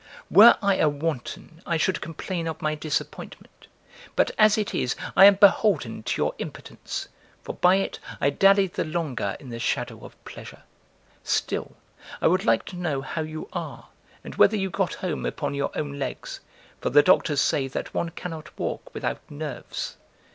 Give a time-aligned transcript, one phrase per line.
[0.31, 3.67] Were I a wanton, I should complain of my disappointment,
[4.15, 7.07] but as it is I am beholden to your impotence,
[7.43, 10.63] for by it I dallied the longer in the shadow of pleasure.
[11.23, 11.75] Still,
[12.19, 13.89] I would like to know how you are
[14.23, 16.39] and whether you got home upon your own legs,
[16.81, 19.97] for the doctors say that one cannot walk without nerves!